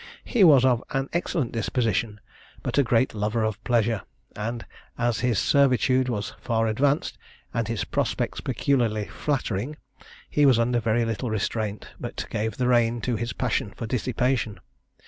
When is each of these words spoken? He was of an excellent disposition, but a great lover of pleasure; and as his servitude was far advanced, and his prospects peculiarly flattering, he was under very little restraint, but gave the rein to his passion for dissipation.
He 0.23 0.43
was 0.43 0.65
of 0.65 0.83
an 0.89 1.09
excellent 1.13 1.51
disposition, 1.51 2.19
but 2.63 2.79
a 2.79 2.83
great 2.83 3.13
lover 3.13 3.43
of 3.43 3.63
pleasure; 3.63 4.01
and 4.35 4.65
as 4.97 5.19
his 5.19 5.37
servitude 5.37 6.09
was 6.09 6.33
far 6.41 6.65
advanced, 6.65 7.19
and 7.53 7.67
his 7.67 7.83
prospects 7.83 8.41
peculiarly 8.41 9.05
flattering, 9.07 9.75
he 10.27 10.47
was 10.47 10.57
under 10.57 10.79
very 10.79 11.05
little 11.05 11.29
restraint, 11.29 11.89
but 11.99 12.25
gave 12.31 12.57
the 12.57 12.67
rein 12.67 12.99
to 13.01 13.15
his 13.15 13.31
passion 13.33 13.75
for 13.77 13.85
dissipation. 13.85 14.59